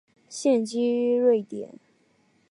[0.29, 1.75] 现居瑞典。